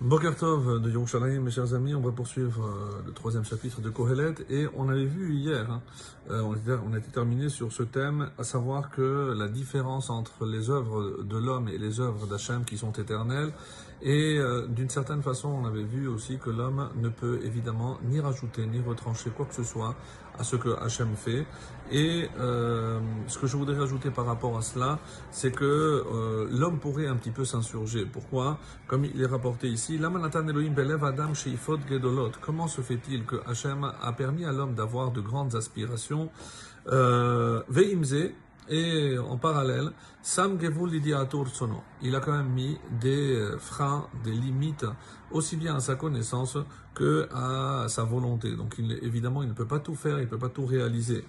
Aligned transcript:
Boker 0.00 0.36
Tov 0.36 0.80
de 0.80 0.90
Yerushalayim, 0.90 1.40
mes 1.40 1.50
chers 1.50 1.74
amis, 1.74 1.92
on 1.92 2.00
va 2.00 2.12
poursuivre 2.12 2.64
euh, 2.64 3.02
le 3.04 3.12
troisième 3.12 3.44
chapitre 3.44 3.80
de 3.80 3.90
Kohelet. 3.90 4.34
Et 4.48 4.68
on 4.76 4.88
avait 4.88 5.04
vu 5.04 5.34
hier, 5.34 5.68
hein, 5.68 5.82
euh, 6.30 6.40
on, 6.42 6.54
était, 6.54 6.70
on 6.74 7.12
terminé 7.12 7.48
sur 7.48 7.72
ce 7.72 7.82
thème, 7.82 8.30
à 8.38 8.44
savoir 8.44 8.90
que 8.90 9.34
la 9.36 9.48
différence 9.48 10.08
entre 10.08 10.46
les 10.46 10.70
œuvres 10.70 11.24
de 11.24 11.36
l'homme 11.36 11.68
et 11.68 11.78
les 11.78 11.98
œuvres 11.98 12.28
d'Hachem 12.28 12.64
qui 12.64 12.78
sont 12.78 12.92
éternelles 12.92 13.50
et 14.00 14.38
euh, 14.38 14.66
d'une 14.68 14.88
certaine 14.88 15.22
façon, 15.22 15.48
on 15.48 15.64
avait 15.66 15.82
vu 15.82 16.06
aussi 16.08 16.38
que 16.38 16.50
l'homme 16.50 16.90
ne 16.96 17.08
peut 17.08 17.40
évidemment 17.44 17.98
ni 18.04 18.20
rajouter 18.20 18.66
ni 18.66 18.80
retrancher 18.80 19.30
quoi 19.30 19.46
que 19.46 19.54
ce 19.54 19.64
soit 19.64 19.96
à 20.38 20.44
ce 20.44 20.56
que 20.56 20.70
Hachem 20.80 21.16
fait. 21.16 21.46
Et 21.90 22.28
euh, 22.38 23.00
ce 23.26 23.38
que 23.38 23.46
je 23.46 23.56
voudrais 23.56 23.76
rajouter 23.76 24.10
par 24.10 24.26
rapport 24.26 24.56
à 24.56 24.62
cela, 24.62 24.98
c'est 25.30 25.50
que 25.50 25.64
euh, 25.64 26.46
l'homme 26.50 26.78
pourrait 26.78 27.06
un 27.06 27.16
petit 27.16 27.30
peu 27.30 27.44
s'insurger. 27.44 28.06
Pourquoi? 28.06 28.58
Comme 28.86 29.04
il 29.04 29.20
est 29.20 29.26
rapporté 29.26 29.68
ici, 29.68 29.98
Adam. 30.00 31.30
Comment 32.40 32.68
se 32.68 32.80
fait-il 32.82 33.24
que 33.24 33.36
Hachem 33.46 33.84
a 34.00 34.12
permis 34.12 34.44
à 34.44 34.52
l'homme 34.52 34.74
d'avoir 34.74 35.10
de 35.10 35.20
grandes 35.20 35.54
aspirations? 35.54 36.30
Euh, 36.88 37.62
et 38.68 39.18
en 39.18 39.36
parallèle, 39.36 39.90
Sam 40.22 40.60
Gevul 40.60 40.94
il 40.94 42.14
a 42.14 42.20
quand 42.20 42.32
même 42.32 42.50
mis 42.50 42.78
des 43.00 43.34
euh, 43.34 43.58
freins, 43.58 44.08
des 44.24 44.32
limites, 44.32 44.86
aussi 45.30 45.56
bien 45.56 45.76
à 45.76 45.80
sa 45.80 45.94
connaissance 45.94 46.58
que 46.94 47.28
à 47.32 47.86
sa 47.88 48.04
volonté. 48.04 48.54
Donc 48.56 48.74
il, 48.78 48.92
évidemment, 49.02 49.42
il 49.42 49.48
ne 49.48 49.54
peut 49.54 49.66
pas 49.66 49.78
tout 49.78 49.94
faire, 49.94 50.18
il 50.18 50.24
ne 50.24 50.30
peut 50.30 50.38
pas 50.38 50.48
tout 50.48 50.66
réaliser. 50.66 51.24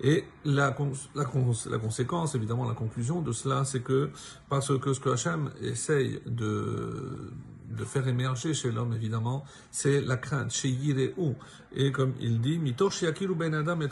Et 0.00 0.24
la, 0.44 0.74
la, 1.14 1.24
la, 1.70 1.78
conséquence, 1.78 2.34
évidemment, 2.34 2.66
la 2.66 2.74
conclusion 2.74 3.22
de 3.22 3.30
cela, 3.30 3.64
c'est 3.64 3.80
que 3.80 4.10
parce 4.48 4.76
que 4.78 4.92
ce 4.92 5.00
que 5.00 5.10
Hachem 5.10 5.50
essaye 5.60 6.20
de, 6.26 7.30
de 7.76 7.84
faire 7.84 8.06
émerger 8.06 8.54
chez 8.54 8.70
l'homme, 8.70 8.92
évidemment, 8.92 9.44
c'est 9.70 10.00
la 10.00 10.16
crainte, 10.16 10.52
chez 10.52 10.68
Yireu. 10.68 11.34
Et 11.74 11.90
comme 11.92 12.14
il 12.20 12.40
dit, 12.40 12.58
ben 12.58 13.54
Adam 13.54 13.80
et 13.80 13.88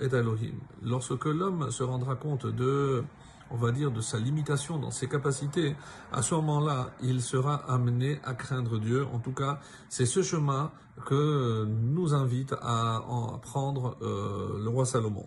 et 0.00 0.14
Elohim. 0.14 0.54
Lorsque 0.82 1.24
l'homme 1.24 1.70
se 1.70 1.82
rendra 1.82 2.16
compte 2.16 2.46
de 2.46 3.04
on 3.50 3.56
va 3.56 3.72
dire, 3.72 3.90
de 3.90 4.00
sa 4.00 4.18
limitation 4.18 4.78
dans 4.78 4.90
ses 4.90 5.08
capacités, 5.08 5.74
à 6.12 6.22
ce 6.22 6.34
moment-là, 6.36 6.90
il 7.02 7.20
sera 7.20 7.56
amené 7.68 8.20
à 8.24 8.34
craindre 8.34 8.78
Dieu. 8.78 9.04
En 9.12 9.18
tout 9.18 9.32
cas, 9.32 9.60
c'est 9.88 10.06
ce 10.06 10.22
chemin 10.22 10.70
que 11.06 11.64
nous 11.66 12.14
invite 12.14 12.54
à 12.62 13.02
en 13.08 13.38
prendre 13.38 13.96
euh, 14.02 14.62
le 14.62 14.68
roi 14.68 14.84
Salomon. 14.84 15.26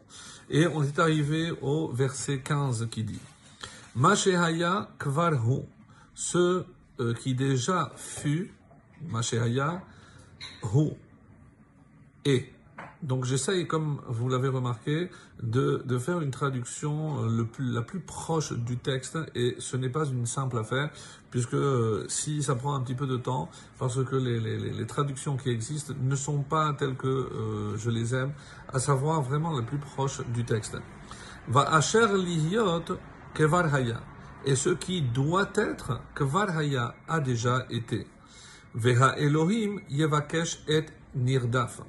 Et 0.50 0.68
on 0.68 0.84
est 0.84 1.00
arrivé 1.00 1.52
au 1.62 1.92
verset 1.92 2.40
15 2.40 2.88
qui 2.90 3.04
dit 3.04 3.20
Mashehaya 3.96 4.90
kvarhu, 5.00 5.64
ce 6.14 6.64
euh, 7.00 7.14
qui 7.14 7.34
déjà 7.34 7.92
fut, 7.96 8.54
Mashehaya 9.10 9.82
hu, 10.74 10.92
et 12.26 12.50
donc 13.02 13.26
j'essaye, 13.26 13.68
comme 13.68 14.00
vous 14.08 14.30
l'avez 14.30 14.48
remarqué, 14.48 15.10
de, 15.42 15.84
faire 15.98 16.22
une 16.22 16.32
traduction 16.32 17.26
euh, 17.26 17.48
la 17.60 17.82
plus 17.82 18.00
proche 18.00 18.54
du 18.54 18.78
texte 18.78 19.18
et 19.36 19.56
ce 19.60 19.76
n'est 19.76 19.90
pas 19.90 20.06
une 20.06 20.26
simple 20.26 20.58
affaire 20.58 20.90
puisque 21.30 21.56
euh, 21.56 22.06
si 22.08 22.44
ça 22.44 22.56
prend 22.56 22.76
un 22.76 22.82
petit 22.82 22.96
peu 22.96 23.08
de 23.08 23.18
temps 23.18 23.50
parce 23.78 24.02
que 24.06 24.16
les, 24.16 24.88
traductions 24.88 25.36
qui 25.36 25.50
existent 25.50 25.94
ne 26.02 26.16
sont 26.16 26.44
pas 26.44 26.74
telles 26.74 26.96
que 26.96 27.74
je 27.76 27.90
les 27.90 28.16
aime, 28.16 28.34
à 28.72 28.80
savoir 28.80 29.22
vraiment 29.22 29.52
la 29.52 29.64
plus 29.64 29.80
proche 29.80 30.22
du 30.28 30.46
texte. 30.46 30.78
Va 31.48 31.62
asher 31.74 32.08
lihiot 32.08 32.84
kevar 33.34 33.74
haya 33.74 34.00
et 34.46 34.56
ce 34.56 34.70
qui 34.70 35.02
doit 35.02 35.52
être 35.56 36.02
kevar 36.16 36.58
haya 36.58 36.96
a 37.08 37.20
déjà 37.20 37.66
été. 37.70 38.08
Veha 38.76 39.18
Elohim 39.18 39.80
yevakesh 39.90 40.64
et 40.68 40.86
nirdaf 41.16 41.82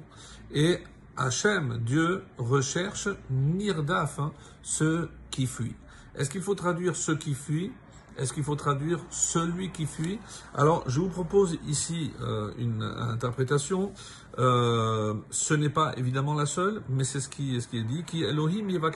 et 0.51 0.79
Hachem, 1.17 1.79
Dieu, 1.85 2.23
recherche 2.37 3.07
Nirdaf, 3.29 4.19
hein, 4.19 4.33
ce 4.61 5.07
qui 5.31 5.47
fuit. 5.47 5.75
Est-ce 6.15 6.29
qu'il 6.29 6.41
faut 6.41 6.55
traduire 6.55 6.95
ce 6.95 7.13
qui 7.13 7.33
fuit? 7.33 7.71
Est-ce 8.17 8.33
qu'il 8.33 8.43
faut 8.43 8.55
traduire 8.55 8.99
celui 9.09 9.71
qui 9.71 9.85
fuit? 9.85 10.19
Alors, 10.53 10.83
je 10.87 10.99
vous 10.99 11.09
propose 11.09 11.57
ici 11.67 12.13
euh, 12.21 12.51
une 12.57 12.81
interprétation. 12.81 13.91
Euh, 14.37 15.13
ce 15.29 15.53
n'est 15.53 15.69
pas 15.69 15.93
évidemment 15.97 16.33
la 16.33 16.45
seule, 16.45 16.81
mais 16.89 17.03
c'est 17.03 17.19
ce 17.19 17.29
qui, 17.29 17.55
est 17.55 17.83
dit. 17.83 18.03
Qui 18.05 18.23
Elohim 18.23 18.69
Elohim 18.69 18.91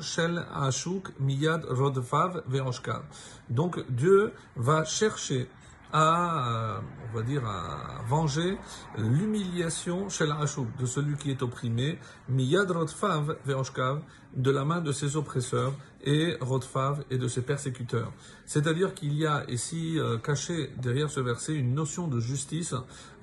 shel 0.00 0.46
miyad. 1.18 1.66
Donc, 3.50 3.90
Dieu 3.90 4.32
va 4.56 4.84
chercher 4.84 5.48
à, 5.92 6.80
on 7.10 7.16
va 7.16 7.22
dire, 7.22 7.44
à 7.46 8.02
venger 8.06 8.58
l'humiliation 8.96 10.08
chez 10.08 10.26
de 10.26 10.86
celui 10.86 11.16
qui 11.16 11.30
est 11.30 11.42
opprimé, 11.42 11.98
miyad 12.28 12.70
rotfav 12.70 13.36
ve'oshkav, 13.46 14.02
de 14.36 14.50
la 14.50 14.64
main 14.64 14.80
de 14.80 14.92
ses 14.92 15.16
oppresseurs, 15.16 15.72
et 16.04 16.36
rotfav 16.40 17.04
et 17.10 17.18
de 17.18 17.28
ses 17.28 17.42
persécuteurs. 17.42 18.12
C'est-à-dire 18.46 18.94
qu'il 18.94 19.14
y 19.14 19.26
a 19.26 19.44
ici 19.50 19.98
euh, 19.98 20.18
caché 20.18 20.70
derrière 20.80 21.10
ce 21.10 21.20
verset 21.20 21.54
une 21.54 21.74
notion 21.74 22.06
de 22.06 22.20
justice, 22.20 22.74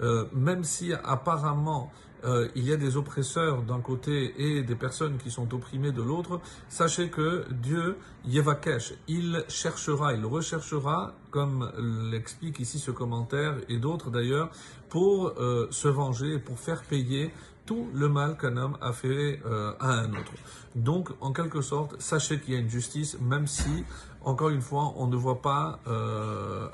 euh, 0.01 0.25
même 0.33 0.63
si 0.63 0.93
apparemment 0.93 1.91
euh, 2.25 2.47
il 2.55 2.67
y 2.67 2.73
a 2.73 2.77
des 2.77 2.97
oppresseurs 2.97 3.61
d'un 3.61 3.79
côté 3.81 4.33
et 4.37 4.63
des 4.63 4.75
personnes 4.75 5.17
qui 5.17 5.29
sont 5.29 5.53
opprimées 5.53 5.91
de 5.91 6.01
l'autre, 6.01 6.39
sachez 6.69 7.09
que 7.09 7.45
Dieu, 7.51 7.97
Yevakesh, 8.25 8.93
il 9.07 9.43
cherchera, 9.47 10.13
il 10.13 10.25
recherchera, 10.25 11.13
comme 11.29 11.71
l'explique 12.11 12.59
ici 12.59 12.79
ce 12.79 12.91
commentaire 12.91 13.55
et 13.69 13.77
d'autres 13.77 14.09
d'ailleurs, 14.09 14.49
pour 14.89 15.33
euh, 15.37 15.67
se 15.69 15.87
venger, 15.87 16.39
pour 16.39 16.59
faire 16.59 16.83
payer 16.83 17.31
tout 17.65 17.89
le 17.93 18.09
mal 18.09 18.37
qu'un 18.37 18.57
homme 18.57 18.77
a 18.81 18.91
fait 18.91 19.41
euh, 19.45 19.73
à 19.79 19.93
un 19.93 20.11
autre. 20.11 20.33
Donc, 20.75 21.09
en 21.21 21.31
quelque 21.31 21.61
sorte, 21.61 21.99
sachez 21.99 22.39
qu'il 22.39 22.53
y 22.53 22.57
a 22.57 22.59
une 22.59 22.69
justice, 22.69 23.19
même 23.19 23.47
si, 23.47 23.83
encore 24.21 24.49
une 24.49 24.61
fois, 24.61 24.93
on 24.97 25.07
ne 25.07 25.15
voit 25.15 25.41
pas 25.41 25.79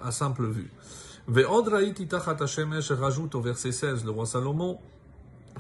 à 0.02 0.12
simple 0.12 0.48
vue. 0.48 0.72
rajoute 2.94 3.36
au 3.36 3.42
verset 3.42 3.72
16 3.72 4.04
le 4.06 4.12
roi 4.12 4.26
Salomon, 4.26 4.80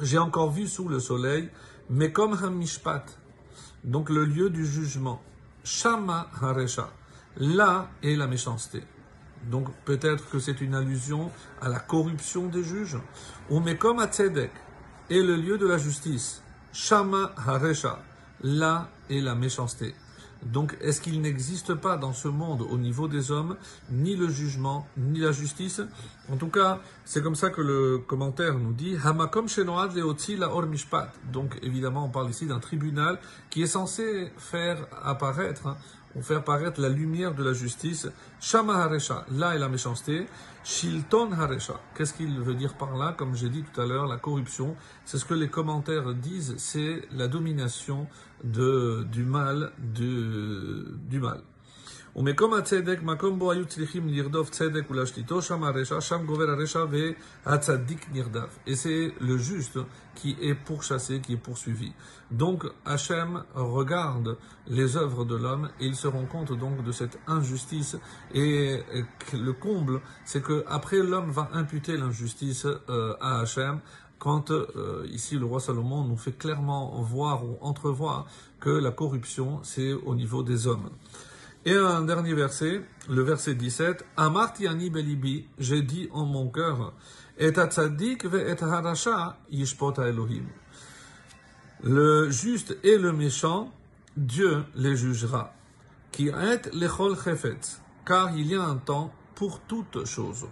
j'ai 0.02 0.18
encore 0.18 0.52
vu 0.52 0.68
sous 0.68 0.88
le 0.88 1.00
soleil, 1.00 1.50
mais 1.90 2.12
Hamishpat, 2.41 3.06
donc 3.84 4.09
le 4.09 4.25
lieu 4.25 4.50
du 4.50 4.66
jugement, 4.66 5.22
Shama 5.63 6.28
Haresha, 6.41 6.90
là 7.38 7.90
est 8.03 8.16
la 8.16 8.28
méchanceté. 8.28 8.84
Donc 9.50 9.68
peut-être 9.85 10.29
que 10.29 10.40
c'est 10.40 10.62
une 10.62 10.75
allusion 10.75 11.31
à 11.62 11.69
la 11.69 11.79
corruption 11.79 12.47
des 12.47 12.63
juges. 12.63 13.00
Ou 13.50 13.59
mais 13.59 13.78
comme 13.78 14.00
est 15.09 15.22
le 15.24 15.35
lieu 15.35 15.57
de 15.57 15.68
la 15.68 15.78
justice, 15.78 16.41
Shama 16.72 17.34
Haresha, 17.35 18.00
là 18.41 18.90
est 19.09 19.19
la 19.19 19.35
méchanceté. 19.35 19.96
Donc, 20.46 20.75
est-ce 20.81 21.02
qu'il 21.02 21.22
n'existe 21.22 21.75
pas 21.75 21.97
dans 21.97 22.13
ce 22.13 22.28
monde, 22.28 22.62
au 22.62 22.78
niveau 22.78 23.07
des 23.07 23.31
hommes, 23.31 23.57
ni 23.91 24.16
le 24.16 24.28
jugement, 24.28 24.88
ni 24.97 25.19
la 25.19 25.31
justice? 25.31 25.81
En 26.31 26.38
tout 26.38 26.47
cas, 26.47 26.79
c'est 27.06 27.22
comme 27.22 27.35
ça 27.35 27.50
que 27.50 27.62
le 27.62 28.00
commentaire 28.00 28.57
nous 28.57 28.74
dit 28.74 28.96
Hamakom 29.03 29.47
Shenoad 29.47 29.94
Mishpat. 30.68 31.12
Donc, 31.31 31.59
évidemment, 31.62 32.06
on 32.06 32.09
parle 32.09 32.29
ici 32.29 32.47
d'un 32.47 32.59
tribunal 32.59 33.19
qui 33.50 33.62
est 33.62 33.68
censé 33.68 34.31
faire 34.38 34.88
apparaître 35.03 35.75
hein, 36.12 36.20
ou 36.20 36.22
faire 36.22 36.44
paraître 36.44 36.82
la 36.82 36.90
lumière 36.90 37.34
de 37.34 37.44
la 37.44 37.54
justice. 37.54 38.08
Shama 38.40 38.76
Haresha, 38.76 39.26
là 39.32 39.56
est 39.56 39.60
la 39.60 39.70
méchanceté. 39.70 40.28
Shilton 40.64 41.32
Haresha, 41.32 41.80
qu'est-ce 41.96 42.14
qu'il 42.14 42.40
veut 42.40 42.54
dire 42.54 42.76
par 42.76 42.96
là? 42.96 43.16
Comme 43.18 43.36
j'ai 43.36 43.50
dit 43.50 43.64
tout 43.64 43.82
à 43.82 43.86
l'heure, 43.86 44.06
la 44.06 44.18
corruption, 44.18 44.76
c'est 45.06 45.18
ce 45.18 45.26
que 45.26 45.34
les 45.34 45.50
commentaires 45.50 46.14
disent, 46.14 46.56
c'est 46.58 47.02
la 47.12 47.28
domination 47.28 48.08
de, 48.44 49.04
du 49.12 49.24
mal, 49.24 49.72
du 49.80 51.20
mal. 51.20 51.42
Et 58.68 58.76
c'est 58.76 59.14
le 59.22 59.38
juste 59.38 59.80
qui 60.16 60.35
est 60.41 60.53
pourchassé, 60.53 61.22
qui 61.22 61.34
est 61.34 61.38
poursuivi. 61.38 61.94
Donc 62.30 62.66
Hachem 62.85 63.44
regarde 63.56 64.38
les 64.68 64.97
œuvres 64.97 65.24
de 65.24 65.35
l'homme 65.35 65.70
et 65.80 65.85
il 65.85 65.96
se 65.96 66.08
rend 66.08 66.26
compte 66.26 66.52
donc 66.52 66.84
de 66.84 66.91
cette 66.91 67.18
injustice. 67.28 67.96
Et 68.34 68.82
le 69.34 69.53
comble, 69.53 70.02
c'est 70.26 70.41
que 70.44 70.66
après 70.68 70.97
l'homme 70.97 71.32
va 71.32 71.50
imputer 71.53 71.96
l'injustice 71.96 72.68
euh, 72.90 73.16
à 73.22 73.40
Hachem 73.40 73.80
quand 74.20 74.52
euh, 74.52 75.08
ici 75.09 75.38
le 75.38 75.46
roi 75.46 75.59
Salomon 75.59 76.03
nous 76.03 76.18
fait 76.18 76.34
clairement 76.34 77.02
voir 77.02 77.44
ou 77.44 77.58
entrevoir 77.62 78.28
que 78.59 78.70
la 78.70 78.91
corruption 78.91 79.62
c'est 79.64 79.94
au 79.94 80.14
niveau 80.14 80.44
des 80.44 80.68
hommes. 80.68 80.90
Et 81.63 81.78
un 81.78 82.02
dernier 82.02 82.34
verset, 82.34 82.81
le 83.08 83.22
verset 83.22 83.53
17, 83.53 84.03
Amarti 84.17 84.66
ani 84.66 84.90
belibi, 84.90 85.46
j'ai 85.59 85.84
dit 85.84 86.09
en 86.11 86.25
mon 86.25 86.49
cœur, 86.49 86.93
et 87.37 87.52
ve 87.52 88.35
et 88.35 88.63
harasha 88.63 89.37
Elohim. 89.52 90.47
Le 91.84 92.31
juste 92.31 92.75
et 92.84 92.97
le 92.97 93.13
méchant, 93.13 93.72
Dieu 94.17 94.63
les 94.73 94.96
jugera. 94.96 95.53
Qui 96.11 96.29
est 96.29 96.73
lechol 96.73 97.16
chefetz, 97.16 97.79
car 98.08 98.35
il 98.35 98.47
y 98.47 98.55
a 98.55 98.63
un 98.63 98.78
temps 98.78 99.13
pour 99.35 99.59
toute 99.61 100.03
chose. 100.05 100.47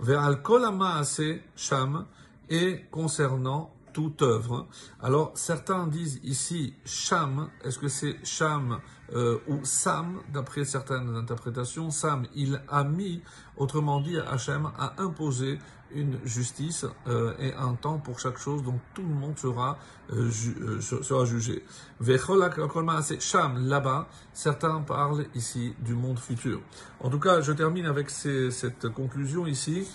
Ve'al 0.00 0.40
kol 0.40 0.64
ha'maaseh 0.64 1.42
sham, 1.54 2.06
et 2.48 2.86
concernant 2.90 3.75
œuvre. 4.20 4.66
Alors, 5.00 5.32
certains 5.34 5.86
disent 5.86 6.20
ici 6.22 6.74
Sham, 6.84 7.48
est-ce 7.64 7.78
que 7.78 7.88
c'est 7.88 8.16
Sham 8.24 8.80
euh, 9.14 9.38
ou 9.48 9.60
Sam, 9.64 10.20
d'après 10.32 10.64
certaines 10.64 11.14
interprétations? 11.16 11.90
Sam, 11.90 12.26
il 12.34 12.60
a 12.68 12.84
mis, 12.84 13.22
autrement 13.56 14.00
dit, 14.00 14.18
Hachem 14.18 14.70
a 14.78 14.94
imposé 14.98 15.58
une 15.94 16.18
justice 16.24 16.84
euh, 17.06 17.34
et 17.38 17.54
un 17.54 17.74
temps 17.74 17.98
pour 17.98 18.18
chaque 18.18 18.38
chose, 18.38 18.62
donc 18.62 18.80
tout 18.94 19.02
le 19.02 19.14
monde 19.14 19.38
sera, 19.38 19.78
euh, 20.12 20.28
ju 20.30 20.56
euh, 20.60 20.80
sera 20.80 21.24
jugé. 21.24 21.64
c'est 22.00 23.20
Sham, 23.20 23.68
là-bas, 23.68 24.08
certains 24.32 24.80
parlent 24.82 25.26
ici 25.34 25.74
du 25.80 25.94
monde 25.94 26.18
futur. 26.18 26.60
En 27.00 27.08
tout 27.08 27.20
cas, 27.20 27.40
je 27.40 27.52
termine 27.52 27.86
avec 27.86 28.10
cette 28.10 28.88
conclusion 28.88 29.46
ici. 29.46 29.86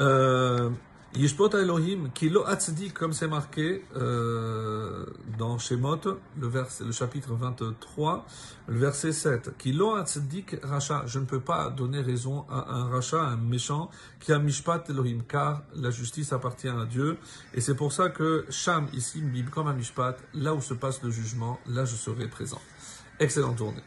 Euh, 0.00 0.70
Yishpot 1.14 1.50
Elohim, 1.54 2.10
Kilo 2.12 2.44
Atzdik, 2.46 2.92
comme 2.92 3.14
c'est 3.14 3.28
marqué 3.28 3.84
euh, 3.96 5.06
dans 5.38 5.56
Shemot, 5.56 6.00
le, 6.38 6.46
vers, 6.46 6.66
le 6.84 6.92
chapitre 6.92 7.32
23, 7.32 8.26
le 8.68 8.78
verset 8.78 9.12
7. 9.12 9.56
Kilo 9.56 9.94
Atzdik 9.94 10.56
Racha, 10.62 11.04
je 11.06 11.18
ne 11.18 11.24
peux 11.24 11.40
pas 11.40 11.70
donner 11.70 12.02
raison 12.02 12.44
à 12.50 12.74
un 12.74 12.90
Racha, 12.90 13.18
un 13.18 13.36
méchant, 13.36 13.90
qui 14.20 14.32
a 14.32 14.38
Mishpat 14.38 14.84
Elohim, 14.90 15.22
car 15.26 15.62
la 15.74 15.90
justice 15.90 16.34
appartient 16.34 16.68
à 16.68 16.84
Dieu. 16.84 17.16
Et 17.54 17.62
c'est 17.62 17.76
pour 17.76 17.92
ça 17.92 18.10
que 18.10 18.44
Sham, 18.50 18.86
ici, 18.92 19.22
me 19.22 19.50
comme 19.50 19.68
un 19.68 19.74
Mishpat, 19.74 20.18
là 20.34 20.54
où 20.54 20.60
se 20.60 20.74
passe 20.74 21.02
le 21.02 21.10
jugement, 21.10 21.58
là 21.66 21.86
je 21.86 21.96
serai 21.96 22.28
présent. 22.28 22.60
Excellente 23.20 23.56
journée. 23.56 23.82